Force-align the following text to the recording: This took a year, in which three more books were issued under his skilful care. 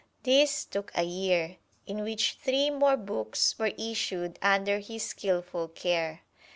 This 0.23 0.65
took 0.65 0.91
a 0.95 1.03
year, 1.03 1.57
in 1.85 2.01
which 2.03 2.39
three 2.43 2.71
more 2.71 2.97
books 2.97 3.59
were 3.59 3.71
issued 3.77 4.39
under 4.41 4.79
his 4.79 5.03
skilful 5.03 5.67
care. 5.67 6.21